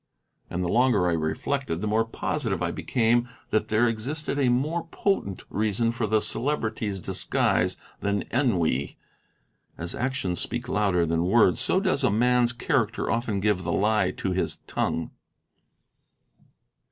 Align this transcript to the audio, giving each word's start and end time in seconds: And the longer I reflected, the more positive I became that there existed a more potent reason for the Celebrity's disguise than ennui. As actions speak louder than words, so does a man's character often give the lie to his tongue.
And 0.49 0.63
the 0.63 0.67
longer 0.67 1.07
I 1.07 1.13
reflected, 1.13 1.79
the 1.79 1.85
more 1.87 2.05
positive 2.05 2.59
I 2.59 2.71
became 2.71 3.29
that 3.51 3.67
there 3.67 3.87
existed 3.87 4.39
a 4.39 4.49
more 4.49 4.87
potent 4.87 5.43
reason 5.47 5.91
for 5.91 6.07
the 6.07 6.21
Celebrity's 6.21 6.99
disguise 6.99 7.77
than 7.99 8.23
ennui. 8.31 8.97
As 9.77 9.93
actions 9.93 10.39
speak 10.41 10.67
louder 10.67 11.05
than 11.05 11.25
words, 11.27 11.59
so 11.59 11.79
does 11.79 12.03
a 12.03 12.09
man's 12.09 12.51
character 12.51 13.11
often 13.11 13.39
give 13.39 13.63
the 13.63 13.71
lie 13.71 14.09
to 14.09 14.31
his 14.31 14.57
tongue. 14.65 15.11